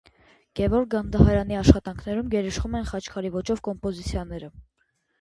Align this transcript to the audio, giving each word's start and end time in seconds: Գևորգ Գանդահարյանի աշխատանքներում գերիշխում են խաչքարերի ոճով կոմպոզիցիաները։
Գևորգ 0.59 0.89
Գանդահարյանի 0.93 1.59
աշխատանքներում 1.59 2.33
գերիշխում 2.33 2.81
են 2.83 2.91
խաչքարերի 2.95 3.35
ոճով 3.39 3.65
կոմպոզիցիաները։ 3.71 4.55